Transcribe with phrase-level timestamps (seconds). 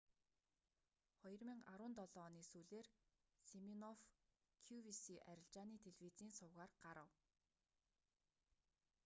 [1.27, 2.87] 2017 оны сүүлээр
[3.49, 4.01] симинофф
[4.67, 7.09] кювиси арилжааны телевизийн сувгаар гарав